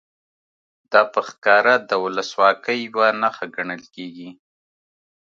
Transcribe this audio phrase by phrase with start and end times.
[0.91, 4.29] دا په ښکاره د ولسواکۍ یوه نښه ګڼل کېږي.